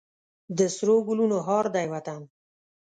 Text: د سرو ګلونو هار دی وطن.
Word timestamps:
د 0.57 0.59
سرو 0.75 0.95
ګلونو 1.07 1.37
هار 1.47 1.65
دی 1.75 1.85
وطن. 1.93 2.21